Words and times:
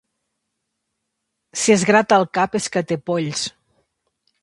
Si 1.63 1.75
es 1.75 1.85
grata 1.91 2.19
el 2.23 2.27
cap 2.41 2.61
és 2.63 2.73
que 2.77 2.87
té 2.93 3.01
polls. 3.11 3.49